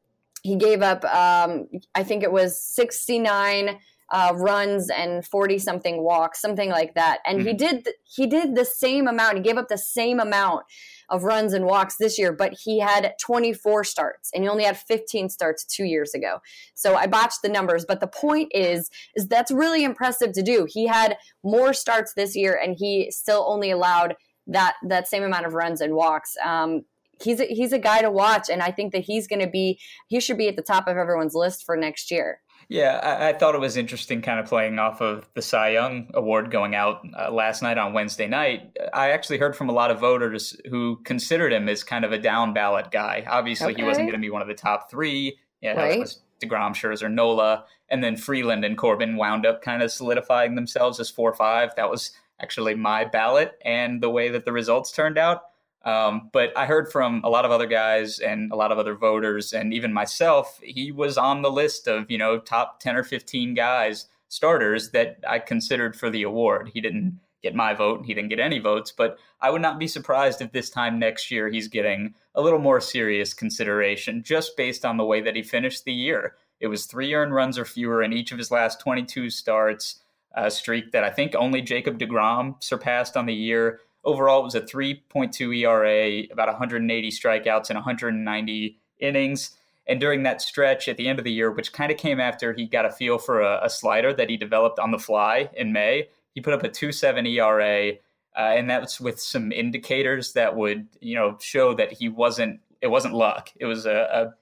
he 0.43 0.55
gave 0.55 0.81
up, 0.81 1.03
um, 1.05 1.67
I 1.93 2.03
think 2.03 2.23
it 2.23 2.31
was 2.31 2.61
69 2.61 3.79
uh, 4.09 4.33
runs 4.35 4.89
and 4.89 5.25
40 5.25 5.59
something 5.59 6.01
walks, 6.01 6.39
something 6.39 6.69
like 6.69 6.95
that. 6.95 7.19
And 7.25 7.39
mm-hmm. 7.39 7.47
he 7.47 7.53
did, 7.53 7.87
he 8.05 8.25
did 8.25 8.55
the 8.55 8.63
same 8.63 9.07
amount. 9.07 9.37
He 9.37 9.43
gave 9.43 9.57
up 9.57 9.67
the 9.67 9.77
same 9.77 10.19
amount 10.19 10.63
of 11.09 11.23
runs 11.23 11.53
and 11.53 11.65
walks 11.65 11.97
this 11.97 12.17
year, 12.17 12.31
but 12.31 12.53
he 12.63 12.79
had 12.79 13.13
24 13.21 13.83
starts 13.83 14.31
and 14.33 14.43
he 14.43 14.49
only 14.49 14.63
had 14.63 14.77
15 14.77 15.29
starts 15.29 15.65
two 15.65 15.83
years 15.83 16.13
ago. 16.13 16.39
So 16.73 16.95
I 16.95 17.07
botched 17.07 17.41
the 17.41 17.49
numbers, 17.49 17.85
but 17.85 17.99
the 17.99 18.07
point 18.07 18.51
is, 18.53 18.89
is 19.15 19.27
that's 19.27 19.51
really 19.51 19.83
impressive 19.83 20.31
to 20.33 20.41
do. 20.41 20.65
He 20.69 20.87
had 20.87 21.17
more 21.43 21.73
starts 21.73 22.13
this 22.13 22.35
year 22.35 22.59
and 22.61 22.75
he 22.77 23.11
still 23.11 23.45
only 23.47 23.71
allowed 23.71 24.15
that, 24.47 24.75
that 24.83 25.07
same 25.07 25.23
amount 25.23 25.45
of 25.45 25.53
runs 25.53 25.81
and 25.81 25.93
walks. 25.93 26.35
Um, 26.45 26.83
he's 27.21 27.39
a, 27.39 27.45
he's 27.45 27.73
a 27.73 27.79
guy 27.79 28.01
to 28.01 28.11
watch, 28.11 28.49
and 28.49 28.61
I 28.61 28.71
think 28.71 28.93
that 28.93 29.03
he's 29.03 29.27
going 29.27 29.41
to 29.41 29.47
be 29.47 29.79
he 30.07 30.19
should 30.19 30.37
be 30.37 30.47
at 30.47 30.55
the 30.55 30.61
top 30.61 30.87
of 30.87 30.97
everyone's 30.97 31.35
list 31.35 31.65
for 31.65 31.75
next 31.75 32.11
year. 32.11 32.41
Yeah, 32.69 32.99
I, 33.01 33.29
I, 33.29 33.33
thought 33.33 33.55
it 33.55 33.61
was 33.61 33.77
interesting, 33.77 34.21
kind 34.21 34.41
of 34.41 34.45
playing 34.45 34.77
off 34.77 34.99
of 34.99 35.29
the 35.35 35.41
Cy 35.41 35.69
Young 35.69 36.09
Award 36.13 36.51
going 36.51 36.75
out 36.75 37.01
uh, 37.17 37.31
last 37.31 37.61
night 37.61 37.77
on 37.77 37.93
Wednesday 37.93 38.27
night. 38.27 38.77
I 38.93 39.11
actually 39.11 39.37
heard 39.37 39.55
from 39.55 39.69
a 39.69 39.71
lot 39.71 39.89
of 39.89 39.99
voters 39.99 40.59
who 40.69 40.97
considered 41.05 41.53
him 41.53 41.69
as 41.69 41.83
kind 41.83 42.03
of 42.03 42.11
a 42.11 42.17
down 42.17 42.53
ballot 42.53 42.91
guy. 42.91 43.23
Obviously, 43.29 43.71
okay. 43.71 43.81
he 43.81 43.87
wasn't 43.87 44.07
going 44.07 44.19
to 44.19 44.25
be 44.25 44.29
one 44.29 44.41
of 44.41 44.49
the 44.49 44.53
top 44.53 44.91
three. 44.91 45.37
Yeah, 45.61 45.73
right. 45.73 45.99
was 45.99 46.21
Degrom, 46.43 46.73
Scherzer, 46.73 47.11
Nola, 47.11 47.63
and 47.89 48.03
then 48.03 48.17
Freeland 48.17 48.65
and 48.65 48.77
Corbin 48.77 49.15
wound 49.15 49.45
up 49.45 49.61
kind 49.61 49.81
of 49.81 49.89
solidifying 49.89 50.55
themselves 50.55 50.99
as 50.99 51.09
four 51.09 51.29
or 51.29 51.35
five. 51.35 51.73
That 51.77 51.89
was 51.89 52.11
actually 52.41 52.75
my 52.75 53.05
ballot, 53.05 53.57
and 53.63 54.03
the 54.03 54.09
way 54.09 54.27
that 54.29 54.43
the 54.43 54.51
results 54.51 54.91
turned 54.91 55.17
out. 55.17 55.43
Um, 55.85 56.29
but 56.33 56.57
I 56.57 56.65
heard 56.65 56.91
from 56.91 57.21
a 57.23 57.29
lot 57.29 57.45
of 57.45 57.51
other 57.51 57.67
guys 57.67 58.19
and 58.19 58.51
a 58.51 58.55
lot 58.55 58.71
of 58.71 58.77
other 58.77 58.95
voters, 58.95 59.53
and 59.53 59.73
even 59.73 59.93
myself, 59.93 60.59
he 60.61 60.91
was 60.91 61.17
on 61.17 61.41
the 61.41 61.51
list 61.51 61.87
of, 61.87 62.09
you 62.11 62.17
know, 62.17 62.39
top 62.39 62.79
10 62.79 62.95
or 62.95 63.03
15 63.03 63.53
guys, 63.53 64.07
starters 64.27 64.91
that 64.91 65.19
I 65.27 65.39
considered 65.39 65.95
for 65.95 66.09
the 66.09 66.23
award. 66.23 66.71
He 66.73 66.81
didn't 66.81 67.19
get 67.43 67.55
my 67.55 67.73
vote, 67.73 68.05
he 68.05 68.13
didn't 68.13 68.29
get 68.29 68.39
any 68.39 68.59
votes, 68.59 68.91
but 68.91 69.17
I 69.39 69.51
would 69.51 69.61
not 69.61 69.79
be 69.79 69.87
surprised 69.87 70.41
if 70.41 70.51
this 70.51 70.69
time 70.69 70.99
next 70.99 71.29
year 71.31 71.49
he's 71.49 71.67
getting 71.67 72.15
a 72.35 72.41
little 72.41 72.59
more 72.59 72.81
serious 72.81 73.33
consideration 73.33 74.23
just 74.23 74.57
based 74.57 74.83
on 74.83 74.97
the 74.97 75.05
way 75.05 75.21
that 75.21 75.35
he 75.35 75.43
finished 75.43 75.85
the 75.85 75.93
year. 75.93 76.35
It 76.59 76.67
was 76.67 76.85
three 76.85 77.13
earned 77.13 77.33
runs 77.33 77.57
or 77.57 77.65
fewer 77.65 78.01
in 78.01 78.13
each 78.13 78.31
of 78.31 78.37
his 78.37 78.51
last 78.51 78.79
22 78.79 79.29
starts, 79.29 80.01
a 80.33 80.49
streak 80.49 80.91
that 80.91 81.03
I 81.03 81.11
think 81.11 81.35
only 81.35 81.61
Jacob 81.61 81.99
DeGrom 81.99 82.61
surpassed 82.61 83.15
on 83.15 83.27
the 83.27 83.33
year. 83.33 83.81
Overall, 84.07 84.39
it 84.39 84.45
was 84.45 84.55
a 84.55 84.61
3.2 84.61 85.57
ERA, 85.59 86.23
about 86.31 86.47
180 86.47 87.11
strikeouts 87.11 87.69
and 87.69 87.75
190 87.75 88.79
innings. 88.99 89.51
And 89.85 89.99
during 89.99 90.23
that 90.23 90.41
stretch 90.41 90.87
at 90.87 90.97
the 90.97 91.07
end 91.07 91.19
of 91.19 91.25
the 91.25 91.31
year, 91.31 91.51
which 91.51 91.73
kind 91.73 91.91
of 91.91 91.97
came 91.97 92.19
after 92.19 92.53
he 92.53 92.65
got 92.65 92.85
a 92.85 92.91
feel 92.91 93.17
for 93.17 93.41
a, 93.41 93.59
a 93.63 93.69
slider 93.69 94.13
that 94.13 94.29
he 94.29 94.37
developed 94.37 94.79
on 94.79 94.91
the 94.91 94.97
fly 94.97 95.49
in 95.53 95.73
May, 95.73 96.07
he 96.33 96.41
put 96.41 96.53
up 96.53 96.63
a 96.63 96.69
2.7 96.69 97.27
ERA, 97.27 97.91
uh, 98.37 98.55
and 98.55 98.69
that's 98.69 98.99
with 98.99 99.19
some 99.19 99.51
indicators 99.51 100.33
that 100.33 100.55
would 100.55 100.87
you 101.01 101.15
know 101.15 101.37
show 101.41 101.73
that 101.73 101.91
he 101.91 102.09
wasn't 102.09 102.59
it 102.81 102.87
wasn't 102.87 103.13
luck. 103.13 103.51
It 103.55 103.65
was 103.65 103.85
a, 103.85 104.07
a 104.11 104.33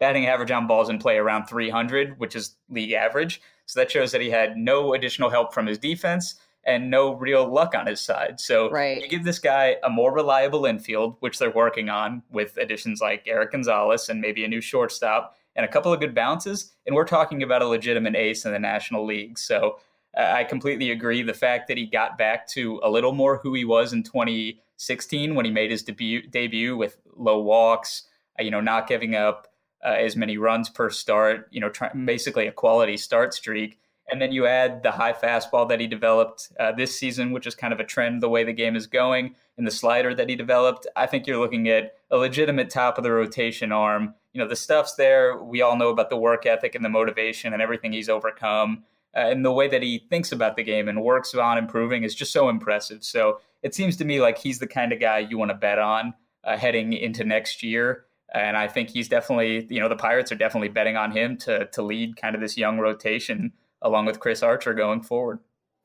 batting 0.00 0.26
average 0.26 0.50
on 0.50 0.66
balls 0.66 0.90
in 0.90 0.98
play 0.98 1.16
around 1.16 1.46
300, 1.46 2.18
which 2.18 2.34
is 2.34 2.56
league 2.68 2.92
average. 2.92 3.40
So 3.66 3.80
that 3.80 3.90
shows 3.90 4.12
that 4.12 4.20
he 4.20 4.30
had 4.30 4.56
no 4.56 4.94
additional 4.94 5.30
help 5.30 5.54
from 5.54 5.66
his 5.66 5.78
defense 5.78 6.34
and 6.66 6.90
no 6.90 7.14
real 7.14 7.46
luck 7.46 7.74
on 7.74 7.86
his 7.86 8.00
side. 8.00 8.40
So 8.40 8.70
right. 8.70 9.02
you 9.02 9.08
give 9.08 9.24
this 9.24 9.38
guy 9.38 9.76
a 9.82 9.90
more 9.90 10.12
reliable 10.12 10.66
infield, 10.66 11.16
which 11.20 11.38
they're 11.38 11.50
working 11.50 11.88
on 11.88 12.22
with 12.30 12.56
additions 12.56 13.00
like 13.00 13.26
Erik 13.26 13.52
Gonzalez 13.52 14.08
and 14.08 14.20
maybe 14.20 14.44
a 14.44 14.48
new 14.48 14.60
shortstop 14.60 15.36
and 15.56 15.64
a 15.64 15.68
couple 15.68 15.92
of 15.92 16.00
good 16.00 16.14
bounces, 16.14 16.72
and 16.86 16.94
we're 16.94 17.04
talking 17.04 17.42
about 17.42 17.62
a 17.62 17.66
legitimate 17.66 18.16
ace 18.16 18.44
in 18.44 18.52
the 18.52 18.58
National 18.58 19.06
League. 19.06 19.38
So 19.38 19.78
uh, 20.16 20.22
I 20.22 20.44
completely 20.44 20.90
agree. 20.90 21.22
The 21.22 21.34
fact 21.34 21.68
that 21.68 21.76
he 21.76 21.86
got 21.86 22.18
back 22.18 22.48
to 22.48 22.80
a 22.82 22.90
little 22.90 23.12
more 23.12 23.38
who 23.38 23.54
he 23.54 23.64
was 23.64 23.92
in 23.92 24.02
2016 24.02 25.34
when 25.34 25.44
he 25.44 25.50
made 25.50 25.70
his 25.70 25.82
debut 25.82 26.26
debut 26.28 26.76
with 26.76 26.96
low 27.16 27.40
walks, 27.40 28.02
uh, 28.38 28.42
you 28.42 28.50
know, 28.50 28.60
not 28.60 28.88
giving 28.88 29.14
up 29.14 29.48
uh, 29.84 29.90
as 29.90 30.16
many 30.16 30.38
runs 30.38 30.68
per 30.68 30.90
start, 30.90 31.48
you 31.50 31.60
know, 31.60 31.68
try, 31.68 31.92
basically 31.92 32.46
a 32.46 32.52
quality 32.52 32.96
start 32.96 33.34
streak. 33.34 33.78
And 34.10 34.20
then 34.20 34.32
you 34.32 34.46
add 34.46 34.82
the 34.82 34.92
high 34.92 35.14
fastball 35.14 35.68
that 35.68 35.80
he 35.80 35.86
developed 35.86 36.52
uh, 36.60 36.72
this 36.72 36.98
season, 36.98 37.32
which 37.32 37.46
is 37.46 37.54
kind 37.54 37.72
of 37.72 37.80
a 37.80 37.84
trend 37.84 38.22
the 38.22 38.28
way 38.28 38.44
the 38.44 38.52
game 38.52 38.76
is 38.76 38.86
going, 38.86 39.34
and 39.56 39.66
the 39.66 39.70
slider 39.70 40.14
that 40.14 40.28
he 40.28 40.36
developed. 40.36 40.86
I 40.94 41.06
think 41.06 41.26
you're 41.26 41.38
looking 41.38 41.68
at 41.68 41.94
a 42.10 42.16
legitimate 42.16 42.70
top 42.70 42.98
of 42.98 43.04
the 43.04 43.12
rotation 43.12 43.72
arm. 43.72 44.14
You 44.32 44.40
know, 44.40 44.48
the 44.48 44.56
stuff's 44.56 44.94
there. 44.94 45.42
We 45.42 45.62
all 45.62 45.76
know 45.76 45.88
about 45.88 46.10
the 46.10 46.16
work 46.16 46.44
ethic 46.44 46.74
and 46.74 46.84
the 46.84 46.90
motivation 46.90 47.52
and 47.52 47.62
everything 47.62 47.92
he's 47.92 48.08
overcome. 48.08 48.84
Uh, 49.16 49.20
and 49.20 49.44
the 49.44 49.52
way 49.52 49.68
that 49.68 49.82
he 49.82 50.04
thinks 50.10 50.32
about 50.32 50.56
the 50.56 50.64
game 50.64 50.88
and 50.88 51.02
works 51.02 51.34
on 51.34 51.56
improving 51.56 52.02
is 52.02 52.14
just 52.14 52.32
so 52.32 52.48
impressive. 52.48 53.04
So 53.04 53.40
it 53.62 53.74
seems 53.74 53.96
to 53.98 54.04
me 54.04 54.20
like 54.20 54.38
he's 54.38 54.58
the 54.58 54.66
kind 54.66 54.92
of 54.92 55.00
guy 55.00 55.20
you 55.20 55.38
want 55.38 55.50
to 55.50 55.56
bet 55.56 55.78
on 55.78 56.14
uh, 56.42 56.56
heading 56.56 56.92
into 56.92 57.24
next 57.24 57.62
year. 57.62 58.04
And 58.34 58.56
I 58.56 58.66
think 58.66 58.90
he's 58.90 59.08
definitely, 59.08 59.66
you 59.70 59.80
know, 59.80 59.88
the 59.88 59.96
Pirates 59.96 60.32
are 60.32 60.36
definitely 60.36 60.68
betting 60.68 60.96
on 60.96 61.12
him 61.12 61.36
to 61.38 61.66
to 61.66 61.82
lead 61.82 62.16
kind 62.16 62.34
of 62.34 62.40
this 62.40 62.58
young 62.58 62.78
rotation 62.78 63.52
along 63.84 64.06
with 64.06 64.18
Chris 64.18 64.42
Archer 64.42 64.74
going 64.74 65.02
forward. 65.02 65.38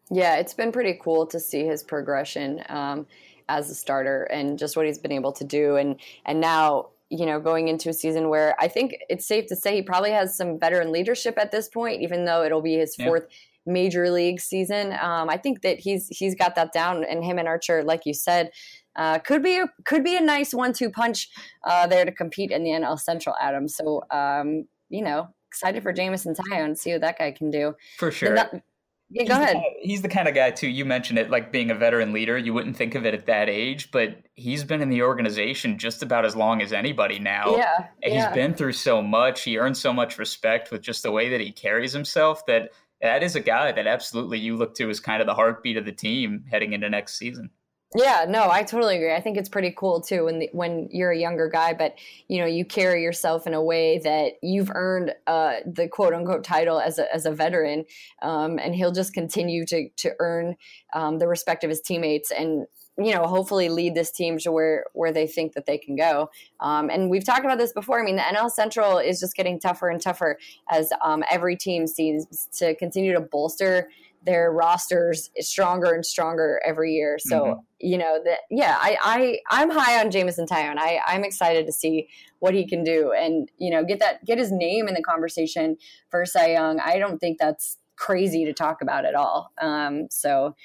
Yeah, 0.10 0.38
it's 0.38 0.54
been 0.56 0.72
pretty 0.72 0.98
cool 1.00 1.28
to 1.28 1.40
see 1.40 1.66
his 1.66 1.84
progression 1.84 2.64
um, 2.70 3.06
as 3.48 3.70
a 3.70 3.76
starter 3.76 4.24
and 4.24 4.58
just 4.58 4.76
what 4.76 4.88
he's 4.88 4.98
been 4.98 5.12
able 5.12 5.34
to 5.34 5.44
do. 5.44 5.76
And 5.76 6.00
and 6.26 6.42
now, 6.42 6.90
you 7.10 7.26
know, 7.26 7.40
going 7.40 7.68
into 7.68 7.90
a 7.90 7.94
season 7.94 8.30
where 8.30 8.56
I 8.60 8.68
think 8.68 8.98
it's 9.10 9.28
safe 9.28 9.46
to 9.48 9.56
say 9.56 9.76
he 9.76 9.82
probably 9.84 10.12
has 10.12 10.36
some 10.36 10.60
veteran 10.60 10.92
leadership 10.92 11.38
at 11.38 11.52
this 11.52 11.70
point, 11.70 12.02
even 12.02 12.26
though 12.26 12.44
it'll 12.44 12.62
be 12.62 12.76
his 12.76 12.96
fourth. 12.96 13.28
Yeah. 13.30 13.36
Major 13.66 14.10
league 14.10 14.40
season. 14.40 14.94
Um, 14.94 15.30
I 15.30 15.38
think 15.38 15.62
that 15.62 15.80
he's 15.80 16.08
he's 16.08 16.34
got 16.34 16.56
that 16.56 16.72
down, 16.72 17.04
and 17.04 17.24
him 17.24 17.38
and 17.38 17.48
Archer, 17.48 17.84
like 17.84 18.04
you 18.06 18.16
said, 18.16 18.52
uh, 18.96 19.20
could 19.20 19.44
be 19.44 19.58
a, 19.58 19.68
could 19.86 20.04
be 20.04 20.16
a 20.16 20.22
nice 20.22 20.56
one-two 20.56 20.90
punch 20.90 21.30
uh, 21.66 21.86
there 21.86 22.04
to 22.04 22.12
compete 22.12 22.52
in 22.52 22.64
the 22.64 22.72
NL 22.72 23.00
Central, 23.00 23.36
Adam. 23.40 23.68
So 23.68 24.02
um, 24.10 24.66
you 24.90 25.04
know, 25.04 25.28
excited 25.50 25.84
for 25.84 25.92
Jameson 25.92 26.36
and 26.54 26.78
see 26.78 26.92
what 26.92 27.02
that 27.02 27.18
guy 27.18 27.32
can 27.32 27.50
do. 27.50 27.76
For 27.98 28.12
sure. 28.12 28.36
yeah, 28.36 28.46
go 28.52 28.62
he's 29.10 29.30
ahead. 29.30 29.56
The, 29.56 29.62
he's 29.82 30.02
the 30.02 30.08
kind 30.08 30.28
of 30.28 30.36
guy 30.36 30.52
too. 30.52 30.68
You 30.68 30.86
mentioned 30.86 31.18
it, 31.18 31.32
like 31.32 31.52
being 31.52 31.72
a 31.72 31.76
veteran 31.76 32.14
leader. 32.14 32.38
You 32.38 32.54
wouldn't 32.54 32.78
think 32.78 32.94
of 32.94 33.06
it 33.06 33.14
at 33.14 33.26
that 33.26 33.50
age, 33.50 33.90
but 33.92 34.18
he's 34.36 34.64
been 34.64 34.82
in 34.82 34.90
the 34.90 35.02
organization 35.02 35.78
just 35.78 36.04
about 36.04 36.26
as 36.26 36.36
long 36.36 36.62
as 36.62 36.72
anybody 36.72 37.18
now. 37.18 37.56
Yeah, 37.56 37.88
he's 38.04 38.14
yeah. 38.14 38.34
been 38.34 38.54
through 38.54 38.74
so 38.74 39.02
much. 39.02 39.42
He 39.42 39.58
earned 39.58 39.78
so 39.78 39.92
much 39.92 40.20
respect 40.20 40.72
with 40.72 40.82
just 40.82 41.04
the 41.04 41.12
way 41.12 41.30
that 41.30 41.42
he 41.42 41.52
carries 41.52 41.92
himself. 41.92 42.46
That 42.46 42.70
that 43.02 43.24
is 43.24 43.36
a 43.36 43.40
guy 43.40 43.72
that 43.72 43.88
absolutely 43.88 44.38
you 44.38 44.56
look 44.56 44.76
to 44.76 44.90
as 44.90 45.00
kind 45.00 45.22
of 45.22 45.26
the 45.26 45.34
heartbeat 45.34 45.78
of 45.78 45.86
the 45.86 45.92
team 45.92 46.46
heading 46.50 46.74
into 46.74 46.90
next 46.90 47.16
season. 47.18 47.50
Yeah, 47.96 48.26
no, 48.30 48.52
I 48.52 48.62
totally 48.62 48.98
agree. 48.98 49.14
I 49.16 49.20
think 49.20 49.36
it's 49.36 49.50
pretty 49.50 49.74
cool 49.76 50.00
too 50.00 50.26
when 50.26 50.38
the, 50.40 50.50
when 50.52 50.90
you're 50.92 51.10
a 51.10 51.18
younger 51.18 51.50
guy, 51.50 51.74
but 51.74 51.96
you 52.28 52.38
know 52.40 52.46
you 52.46 52.64
carry 52.64 53.02
yourself 53.02 53.48
in 53.48 53.56
a 53.56 53.64
way 53.64 53.98
that 54.00 54.34
you've 54.44 54.70
earned 54.76 55.16
uh, 55.26 55.56
the 55.66 55.88
quote 55.88 56.14
unquote 56.14 56.44
title 56.44 56.80
as 56.80 57.00
a 57.00 57.12
as 57.12 57.26
a 57.26 57.32
veteran, 57.32 57.86
um, 58.22 58.60
and 58.60 58.76
he'll 58.76 58.92
just 58.92 59.14
continue 59.14 59.66
to 59.66 59.90
to 59.98 60.12
earn 60.20 60.56
um, 60.94 61.18
the 61.18 61.28
respect 61.28 61.64
of 61.64 61.72
his 61.72 61.82
teammates 61.82 62.30
and 62.30 62.68
you 63.00 63.12
know 63.16 63.26
hopefully 63.26 63.70
lead 63.70 63.96
this 63.96 64.12
team 64.12 64.38
to 64.40 64.52
where 64.52 64.86
where 64.94 65.12
they 65.12 65.26
think 65.26 65.54
that 65.54 65.66
they 65.66 65.80
can 65.80 65.96
go. 65.96 66.30
Um, 66.60 66.92
and 66.92 67.10
we've 67.10 67.26
talked 67.26 67.44
about 67.44 67.58
this 67.58 67.74
before. 67.74 68.00
I 68.00 68.06
mean, 68.06 68.18
the 68.18 68.22
NL 68.22 68.52
Central 68.52 69.00
is 69.00 69.20
just 69.20 69.36
getting 69.36 69.60
tougher 69.60 69.90
and 69.90 70.00
tougher 70.00 70.38
as 70.70 70.94
um, 71.04 71.24
every 71.32 71.56
team 71.56 71.88
seems 71.88 72.48
to 72.60 72.76
continue 72.76 73.14
to 73.14 73.20
bolster 73.22 73.90
their 74.24 74.52
rosters 74.52 75.30
stronger 75.40 75.94
and 75.94 76.06
stronger 76.06 76.62
every 76.66 76.94
year. 76.94 77.18
So 77.20 77.42
mm-hmm. 77.42 77.60
you 77.80 77.98
know 77.98 78.20
that 78.24 78.40
yeah, 78.50 78.78
I, 78.80 78.98
I 79.02 79.40
I'm 79.50 79.70
high 79.70 80.00
on 80.00 80.12
Jameson 80.12 80.46
Taillon. 80.46 80.76
I 80.78 81.00
I'm 81.06 81.24
excited 81.24 81.66
to 81.66 81.72
see 81.72 82.10
what 82.40 82.54
he 82.54 82.68
can 82.68 82.84
do 82.84 83.12
and 83.12 83.50
you 83.58 83.70
know 83.70 83.84
get 83.84 84.00
that 84.00 84.26
get 84.26 84.38
his 84.38 84.52
name 84.52 84.88
in 84.88 84.94
the 84.94 85.04
conversation 85.04 85.78
for 86.10 86.26
Cy 86.26 86.54
Young. 86.54 86.80
I 86.80 87.00
don't 87.00 87.20
think 87.20 87.38
that's 87.40 87.78
crazy 87.96 88.46
to 88.46 88.54
talk 88.54 88.82
about 88.82 89.06
at 89.06 89.16
all. 89.16 89.52
Um, 89.62 90.08
so 90.10 90.56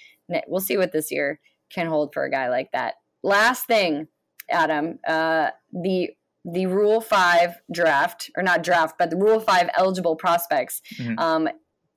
we'll 0.46 0.60
see 0.60 0.76
what 0.76 0.92
this 0.92 1.10
year 1.10 1.40
can 1.70 1.86
hold 1.86 2.12
for 2.14 2.24
a 2.24 2.30
guy 2.30 2.48
like 2.48 2.70
that. 2.72 2.94
Last 3.22 3.66
thing, 3.66 4.08
Adam, 4.50 4.98
uh, 5.06 5.50
the 5.72 6.10
the 6.44 6.66
Rule 6.66 7.00
Five 7.00 7.56
draft, 7.72 8.30
or 8.36 8.42
not 8.42 8.62
draft, 8.62 8.96
but 8.98 9.10
the 9.10 9.16
Rule 9.16 9.40
Five 9.40 9.70
eligible 9.76 10.16
prospects. 10.16 10.82
Mm-hmm. 10.98 11.18
Um, 11.18 11.48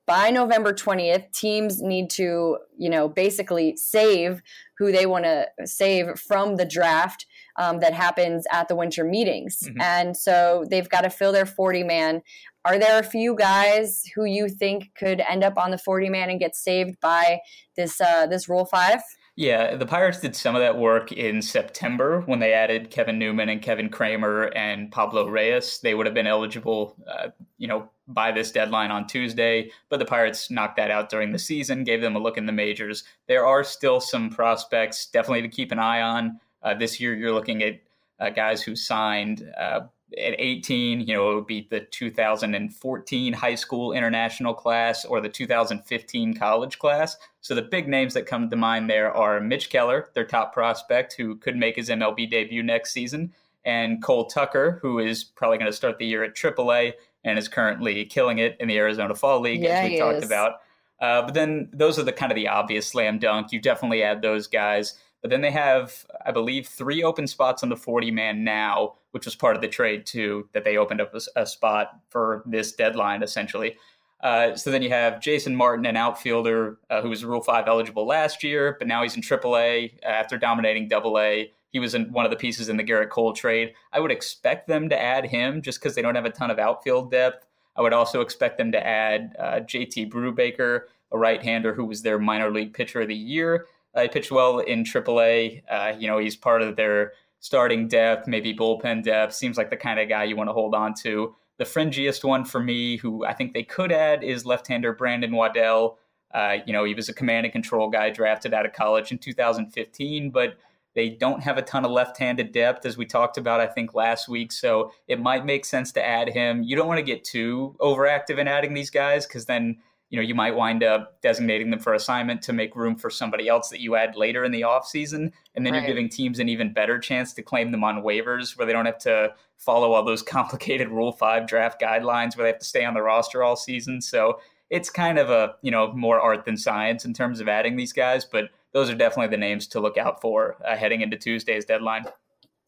by 0.08 0.32
November 0.32 0.74
20th, 0.74 1.32
teams 1.34 1.82
need 1.82 2.10
to, 2.12 2.58
you 2.78 2.90
know, 2.90 3.10
basically 3.10 3.76
save 3.76 4.42
who 4.78 4.92
they 4.92 5.06
want 5.06 5.26
to 5.26 5.48
save 5.66 6.18
from 6.18 6.56
the 6.56 6.66
draft 6.66 7.26
um, 7.58 7.80
that 7.80 7.94
happens 7.94 8.46
at 8.52 8.70
the 8.70 8.76
winter 8.76 9.04
meetings. 9.04 9.60
Mm-hmm. 9.66 9.82
And 9.82 10.18
so 10.18 10.66
they've 10.70 10.90
got 10.90 11.02
to 11.02 11.10
fill 11.10 11.34
their 11.34 11.46
40 11.46 11.84
man. 11.84 12.22
Are 12.64 12.80
there 12.80 13.00
a 13.00 13.04
few 13.04 13.36
guys 13.36 14.04
who 14.16 14.26
you 14.26 14.48
think 14.48 14.92
could 14.98 15.22
end 15.22 15.44
up 15.44 15.58
on 15.58 15.72
the 15.72 15.78
40 15.78 16.10
man 16.10 16.30
and 16.30 16.40
get 16.40 16.56
saved 16.56 17.00
by 17.02 17.40
this 17.76 18.00
uh, 18.00 18.28
this 18.28 18.50
Rule 18.50 18.66
5? 18.66 19.02
Yeah, 19.38 19.76
the 19.76 19.86
Pirates 19.86 20.20
did 20.20 20.36
some 20.36 20.56
of 20.56 20.62
that 20.62 20.80
work 20.80 21.12
in 21.12 21.44
September 21.44 22.22
when 22.26 22.40
they 22.40 22.54
added 22.54 22.90
Kevin 22.90 23.20
Newman 23.20 23.50
and 23.50 23.62
Kevin 23.62 23.88
Kramer 23.88 24.46
and 24.56 24.92
Pablo 24.92 25.28
Reyes. 25.28 25.80
They 25.84 25.94
would 25.94 26.08
have 26.08 26.16
been 26.16 26.26
eligible, 26.26 26.98
uh, 27.08 27.28
you 27.58 27.68
know, 27.68 27.90
by 28.08 28.32
this 28.32 28.52
deadline 28.52 28.92
on 28.92 29.08
Tuesday, 29.08 29.72
but 29.90 30.00
the 30.00 30.06
Pirates 30.06 30.50
knocked 30.50 30.78
that 30.78 30.92
out 30.92 31.10
during 31.10 31.32
the 31.32 31.40
season, 31.40 31.84
gave 31.84 32.02
them 32.02 32.16
a 32.16 32.20
look 32.20 32.38
in 32.38 32.46
the 32.46 32.52
majors. 32.52 33.04
There 33.28 33.46
are 33.46 33.64
still 33.64 34.00
some 34.00 34.30
prospects 34.30 35.08
definitely 35.08 35.42
to 35.42 35.50
keep 35.50 35.72
an 35.72 35.80
eye 35.80 36.02
on. 36.02 36.40
Uh, 36.64 36.74
this 36.74 37.00
year, 37.00 37.16
you're 37.16 37.34
looking 37.34 37.64
at 37.64 37.80
uh, 38.20 38.30
guys 38.30 38.62
who 38.62 38.76
signed 38.76 39.52
uh, 39.60 39.82
at 40.18 40.36
18, 40.38 41.02
you 41.02 41.14
know, 41.14 41.32
it 41.32 41.36
would 41.36 41.48
be 41.48 41.68
the 41.70 41.82
2014 41.82 43.34
high 43.34 43.56
school 43.56 43.92
international 43.92 44.54
class 44.54 45.04
or 45.04 45.20
the 45.20 45.30
2015 45.30 46.34
college 46.36 46.80
class. 46.80 47.18
So 47.42 47.54
the 47.54 47.62
big 47.62 47.88
names 47.88 48.14
that 48.14 48.26
come 48.26 48.50
to 48.50 48.56
mind 48.56 48.90
there 48.90 49.12
are 49.12 49.42
Mitch 49.42 49.70
Keller, 49.70 50.10
their 50.14 50.26
top 50.26 50.54
prospect, 50.54 51.14
who 51.14 51.36
could 51.36 51.58
make 51.58 51.76
his 51.76 51.90
MLB 51.90 52.30
debut 52.30 52.64
next 52.64 52.94
season, 52.94 53.34
and 53.66 54.02
Cole 54.02 54.28
Tucker, 54.28 54.80
who 54.82 55.00
is 55.00 55.26
probably 55.26 55.58
going 55.58 55.70
to 55.70 55.76
start 55.76 55.98
the 56.00 56.06
year 56.06 56.24
at 56.24 56.36
AAA 56.36 56.94
and 57.28 57.38
is 57.38 57.50
currently 57.50 58.06
killing 58.06 58.40
it 58.40 58.56
in 58.60 58.70
the 58.70 58.78
Arizona 58.78 59.14
Fall 59.14 59.42
League, 59.42 59.62
yeah, 59.62 59.82
as 59.82 59.90
we 59.90 60.00
talked 60.00 60.18
is. 60.20 60.26
about. 60.26 60.54
Uh, 61.00 61.22
but 61.22 61.34
then 61.34 61.70
those 61.74 62.00
are 62.00 62.04
the 62.04 62.14
kind 62.14 62.32
of 62.32 62.38
the 62.38 62.48
obvious 62.48 62.88
slam 62.88 63.20
dunk. 63.20 63.52
You 63.52 63.60
definitely 63.60 64.02
add 64.02 64.22
those 64.22 64.48
guys. 64.48 64.98
But 65.22 65.32
then 65.32 65.42
they 65.42 65.52
have, 65.52 66.06
I 66.26 66.32
believe, 66.32 66.68
three 66.68 67.04
open 67.04 67.28
spots 67.28 67.64
on 67.64 67.70
the 67.70 67.76
40 67.76 68.12
man 68.12 68.44
now, 68.44 68.96
which 69.12 69.26
was 69.26 69.36
part 69.36 69.56
of 69.56 69.62
the 69.62 69.68
trade 69.68 70.06
too, 70.06 70.48
that 70.54 70.64
they 70.64 70.78
opened 70.78 71.02
up 71.02 71.14
a, 71.14 71.42
a 71.42 71.46
spot 71.46 72.00
for 72.10 72.44
this 72.46 72.72
deadline 72.72 73.22
essentially. 73.22 73.76
Uh, 74.22 74.56
so 74.56 74.72
then 74.72 74.82
you 74.82 74.90
have 74.90 75.20
Jason 75.20 75.56
Martin, 75.56 75.86
an 75.86 75.98
outfielder 75.98 76.80
uh, 76.90 77.02
who 77.02 77.10
was 77.10 77.26
Rule 77.26 77.42
5 77.42 77.68
eligible 77.68 78.08
last 78.08 78.42
year, 78.42 78.76
but 78.80 78.88
now 78.88 79.04
he's 79.04 79.16
in 79.16 79.22
AAA 79.22 80.02
after 80.02 80.38
dominating 80.38 80.92
AA. 80.92 81.52
He 81.72 81.80
was 81.80 81.96
in 81.96 82.12
one 82.12 82.26
of 82.26 82.32
the 82.32 82.38
pieces 82.38 82.70
in 82.70 82.78
the 82.78 82.84
Gerrit 82.84 83.10
Cole 83.10 83.34
trade. 83.34 83.74
I 83.92 84.00
would 84.00 84.12
expect 84.12 84.68
them 84.68 84.90
to 84.90 85.00
add 85.00 85.26
him 85.26 85.62
just 85.62 85.80
because 85.80 85.96
they 85.96 86.02
don't 86.02 86.16
have 86.16 86.26
a 86.26 86.30
ton 86.30 86.52
of 86.52 86.60
outfield 86.60 87.12
depth. 87.12 87.46
I 87.76 87.82
would 87.82 87.94
also 87.94 88.22
expect 88.22 88.58
them 88.58 88.72
to 88.72 88.86
add 88.86 89.36
uh, 89.38 89.60
JT 89.60 90.12
Brubaker, 90.12 90.82
a 91.12 91.18
right 91.18 91.42
hander 91.42 91.74
who 91.74 91.86
was 91.86 92.02
their 92.02 92.20
minor 92.20 92.50
league 92.50 92.74
pitcher 92.74 93.02
of 93.02 93.08
the 93.08 93.16
year. 93.16 93.68
Uh, 93.94 94.02
he 94.02 94.08
pitched 94.08 94.32
well 94.32 94.60
in 94.60 94.84
AAA. 94.84 95.64
Uh, 95.70 95.94
you 95.98 96.08
know, 96.08 96.18
he's 96.18 96.36
part 96.36 96.62
of 96.62 96.76
their 96.76 97.14
starting 97.40 97.88
depth, 97.88 98.28
maybe 98.28 98.54
bullpen 98.54 99.04
depth. 99.04 99.34
Seems 99.34 99.58
like 99.58 99.70
the 99.70 99.78
kind 99.78 100.00
of 100.00 100.10
guy 100.10 100.24
you 100.24 100.36
want 100.36 100.50
to 100.50 100.54
hold 100.54 100.74
on 100.74 100.94
to. 101.02 101.36
The 101.58 101.64
fringiest 101.64 102.24
one 102.24 102.46
for 102.46 102.60
me, 102.60 102.98
who 102.98 103.26
I 103.26 103.34
think 103.34 103.54
they 103.54 103.64
could 103.64 103.92
add, 103.92 104.24
is 104.24 104.46
left-hander 104.46 104.94
Brandon 104.94 105.32
Waddell. 105.32 105.98
Uh, 106.34 106.58
you 106.66 106.74
know, 106.74 106.84
he 106.84 106.94
was 106.94 107.10
a 107.10 107.14
command 107.14 107.46
and 107.46 107.54
control 107.54 107.90
guy 107.90 108.10
drafted 108.10 108.54
out 108.54 108.66
of 108.66 108.74
college 108.74 109.12
in 109.12 109.18
2015, 109.18 110.30
but 110.30 110.58
they 110.98 111.10
don't 111.10 111.44
have 111.44 111.60
a 111.60 111.62
ton 111.62 111.86
of 111.86 111.92
left-handed 111.92 112.52
depth, 112.52 112.84
as 112.84 112.98
we 112.98 113.06
talked 113.06 113.38
about, 113.38 113.60
I 113.60 113.68
think, 113.68 113.94
last 113.94 114.28
week. 114.28 114.52
So 114.52 114.92
it 115.08 115.22
might 115.22 115.46
make 115.46 115.64
sense 115.64 115.92
to 115.92 116.04
add 116.04 116.28
him. 116.28 116.64
You 116.64 116.76
don't 116.76 116.88
want 116.88 116.98
to 116.98 117.04
get 117.04 117.24
too 117.24 117.76
overactive 117.80 118.40
in 118.40 118.48
adding 118.48 118.74
these 118.74 118.90
guys 118.90 119.28
because 119.28 119.46
then 119.46 119.78
you 120.10 120.18
know 120.18 120.24
you 120.24 120.34
might 120.34 120.56
wind 120.56 120.84
up 120.84 121.22
designating 121.22 121.70
them 121.70 121.80
for 121.80 121.94
assignment 121.94 122.42
to 122.42 122.54
make 122.54 122.76
room 122.76 122.96
for 122.96 123.12
somebody 123.12 123.48
else 123.48 123.70
that 123.70 123.80
you 123.80 123.96
add 123.96 124.16
later 124.16 124.44
in 124.44 124.52
the 124.52 124.62
offseason 124.62 125.32
and 125.54 125.66
then 125.66 125.74
right. 125.74 125.80
you're 125.80 125.88
giving 125.88 126.08
teams 126.08 126.40
an 126.40 126.48
even 126.48 126.72
better 126.72 126.98
chance 126.98 127.34
to 127.34 127.42
claim 127.42 127.72
them 127.72 127.84
on 127.84 128.02
waivers 128.04 128.58
where 128.58 128.66
they 128.66 128.72
don't 128.72 128.86
have 128.86 128.98
to 128.98 129.34
follow 129.58 129.92
all 129.92 130.06
those 130.06 130.22
complicated 130.38 130.88
rule 130.88 131.12
5 131.12 131.46
draft 131.46 131.82
guidelines 131.82 132.38
where 132.38 132.46
they 132.46 132.52
have 132.52 132.60
to 132.60 132.66
stay 132.66 132.86
on 132.86 132.94
the 132.94 133.02
roster 133.02 133.44
all 133.44 133.58
season 133.58 134.00
so 134.00 134.40
it's 134.70 134.90
kind 134.90 135.20
of 135.20 135.30
a 135.30 135.56
you 135.62 135.72
know 135.72 135.92
more 135.92 136.22
art 136.22 136.46
than 136.46 136.56
science 136.56 137.04
in 137.04 137.14
terms 137.14 137.42
of 137.42 137.50
adding 137.50 137.76
these 137.76 137.92
guys 137.92 138.24
but 138.24 138.46
those 138.78 138.90
are 138.90 138.96
definitely 138.96 139.36
the 139.36 139.38
names 139.38 139.68
to 139.68 139.80
look 139.80 139.98
out 139.98 140.22
for 140.22 140.58
uh, 140.66 140.76
heading 140.76 141.02
into 141.02 141.18
tuesday's 141.18 141.66
deadline 141.66 142.06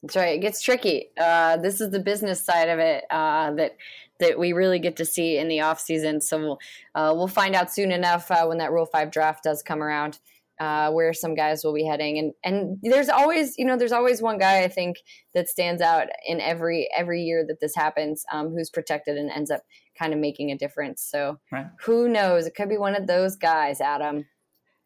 that's 0.02 0.16
right. 0.16 0.38
It 0.38 0.42
gets 0.42 0.62
tricky. 0.62 1.10
Uh, 1.20 1.58
this 1.58 1.82
is 1.82 1.92
the 1.92 2.00
business 2.00 2.42
side 2.42 2.70
of 2.70 2.80
it 2.80 3.04
uh, 3.10 3.52
that 3.56 3.76
that 4.22 4.40
we 4.40 4.54
really 4.54 4.80
get 4.80 4.96
to 4.96 5.06
see 5.06 5.38
in 5.38 5.50
the 5.50 5.60
off 5.60 5.80
season. 5.80 6.22
So 6.22 6.38
we'll 6.40 6.60
uh, 6.96 7.14
we'll 7.14 7.28
find 7.28 7.54
out 7.54 7.70
soon 7.70 7.92
enough 7.92 8.32
uh, 8.32 8.46
when 8.46 8.60
that 8.60 8.72
Rule 8.72 8.86
Five 8.86 9.12
draft 9.12 9.44
does 9.44 9.62
come 9.62 9.84
around. 9.84 10.20
uh, 10.60 10.92
where 10.92 11.14
some 11.14 11.36
guys 11.36 11.64
will 11.64 11.74
be 11.74 11.86
heading. 11.86 12.18
And 12.18 12.34
and 12.44 12.78
there's 12.82 13.10
always 13.10 13.58
you 13.58 13.66
know 13.66 13.78
there's 13.78 13.92
always 13.92 14.22
one 14.22 14.38
guy 14.38 14.64
I 14.64 14.68
think 14.68 14.98
that 15.34 15.48
stands 15.48 15.82
out 15.82 16.08
in 16.28 16.42
every 16.42 16.90
every 16.96 17.24
year 17.24 17.46
that 17.48 17.60
this 17.62 17.76
happens, 17.76 18.26
um, 18.32 18.50
who's 18.50 18.70
protected 18.70 19.18
and 19.18 19.32
ends 19.32 19.52
up 19.52 19.62
kind 19.98 20.14
of 20.14 20.20
making 20.20 20.52
a 20.52 20.58
difference. 20.58 21.02
So 21.02 21.40
right. 21.52 21.68
who 21.82 22.10
knows? 22.10 22.46
It 22.46 22.56
could 22.56 22.70
be 22.70 22.78
one 22.78 22.96
of 22.96 23.08
those 23.08 23.36
guys, 23.36 23.82
Adam. 23.82 24.26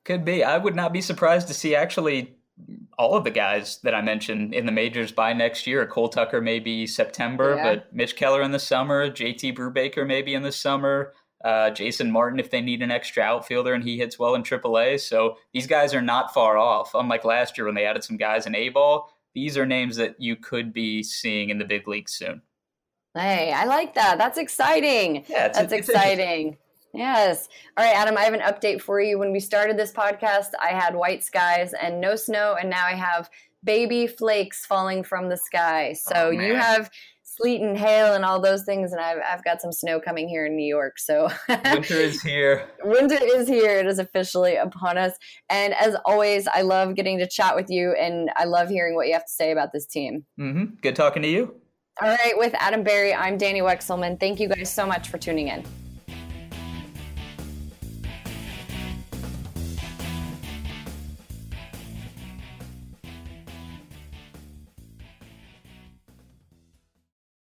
Could 0.06 0.26
be. 0.26 0.44
I 0.44 0.58
would 0.58 0.76
not 0.76 0.92
be 0.92 1.02
surprised 1.02 1.48
to 1.48 1.54
see 1.54 1.76
actually 1.76 2.36
all 2.98 3.16
of 3.16 3.24
the 3.24 3.32
guys 3.32 3.80
that 3.84 3.96
I 3.96 4.02
mentioned 4.02 4.54
in 4.54 4.66
the 4.66 4.72
majors 4.72 5.12
by 5.12 5.34
next 5.34 5.66
year. 5.66 5.86
Cole 5.88 6.10
Tucker 6.10 6.42
maybe 6.42 6.86
September, 6.86 7.56
yeah. 7.56 7.64
but 7.64 7.94
Mitch 7.94 8.16
Keller 8.16 8.42
in 8.42 8.52
the 8.52 8.60
summer, 8.60 9.10
JT 9.10 9.58
Brubaker 9.58 10.06
maybe 10.06 10.34
in 10.34 10.44
the 10.44 10.52
summer, 10.52 11.14
uh, 11.44 11.70
Jason 11.72 12.12
Martin 12.12 12.40
if 12.40 12.52
they 12.52 12.62
need 12.62 12.82
an 12.82 12.92
extra 12.92 13.24
outfielder 13.24 13.74
and 13.74 13.84
he 13.84 13.98
hits 13.98 14.20
well 14.20 14.36
in 14.36 14.44
AAA. 14.44 15.00
So 15.00 15.38
these 15.54 15.68
guys 15.68 15.94
are 15.94 16.02
not 16.02 16.34
far 16.34 16.58
off. 16.58 16.94
Unlike 16.94 17.26
last 17.26 17.58
year 17.58 17.66
when 17.66 17.76
they 17.76 17.86
added 17.86 18.04
some 18.04 18.18
guys 18.18 18.46
in 18.46 18.56
A 18.56 18.70
ball, 18.70 19.10
these 19.34 19.58
are 19.58 19.66
names 19.66 19.96
that 19.98 20.16
you 20.20 20.36
could 20.36 20.74
be 20.74 21.02
seeing 21.02 21.50
in 21.50 21.58
the 21.58 21.66
big 21.66 21.88
leagues 21.88 22.14
soon. 22.14 22.42
Hey, 23.16 23.52
I 23.52 23.66
like 23.66 23.94
that. 23.96 24.18
That's 24.18 24.38
exciting. 24.38 25.26
Yeah, 25.28 25.48
it's, 25.48 25.58
that's 25.58 25.74
it's 25.74 25.90
exciting. 25.90 26.58
Yes. 26.94 27.50
All 27.76 27.84
right, 27.84 27.96
Adam, 27.96 28.18
I 28.18 28.22
have 28.22 28.34
an 28.34 28.42
update 28.42 28.82
for 28.82 29.02
you. 29.02 29.18
When 29.18 29.32
we 29.32 29.40
started 29.40 29.78
this 29.78 29.92
podcast, 29.92 30.52
I 30.62 30.70
had 30.70 30.96
white 30.96 31.24
skies 31.24 31.74
and 31.74 32.00
no 32.00 32.16
snow, 32.16 32.56
and 32.60 32.70
now 32.70 32.86
I 32.86 32.94
have 32.94 33.30
baby 33.64 34.08
flakes 34.08 34.66
falling 34.66 35.04
from 35.04 35.30
the 35.30 35.38
sky. 35.38 35.94
So 35.94 36.28
oh, 36.28 36.30
you 36.30 36.54
have 36.56 36.92
sleet 37.24 37.62
and 37.62 37.76
hail 37.76 38.14
and 38.14 38.24
all 38.24 38.40
those 38.40 38.64
things, 38.64 38.92
and 38.92 39.02
I've, 39.02 39.18
I've 39.28 39.44
got 39.44 39.60
some 39.60 39.72
snow 39.72 40.00
coming 40.00 40.30
here 40.30 40.46
in 40.46 40.56
New 40.56 40.68
York. 40.68 41.00
So 41.00 41.30
winter 41.50 41.96
is 41.96 42.22
here. 42.22 42.70
Winter 42.84 43.18
is 43.20 43.48
here. 43.48 43.80
It 43.80 43.88
is 43.88 43.98
officially 43.98 44.56
upon 44.56 45.00
us. 45.00 45.14
And 45.50 45.74
as 45.74 45.96
always, 46.06 46.48
I 46.48 46.62
love 46.62 46.94
getting 46.94 47.18
to 47.20 47.28
chat 47.28 47.56
with 47.56 47.72
you, 47.72 47.96
and 48.00 48.30
I 48.38 48.46
love 48.46 48.70
hearing 48.70 48.96
what 48.96 49.08
you 49.08 49.14
have 49.14 49.26
to 49.26 49.34
say 49.34 49.52
about 49.52 49.72
this 49.74 49.88
team. 49.88 50.26
Mm-hmm. 50.40 50.76
Good 50.82 50.96
talking 50.96 51.24
to 51.24 51.30
you. 51.30 51.56
All 52.02 52.10
right, 52.10 52.38
with 52.38 52.54
Adam 52.56 52.84
Berry, 52.84 53.14
I'm 53.14 53.38
Danny 53.38 53.62
Wexelman. 53.62 54.20
Thank 54.20 54.40
you 54.40 54.48
guys 54.48 54.72
so 54.72 54.86
much 54.86 55.10
for 55.10 55.18
tuning 55.18 55.48
in. 55.48 55.64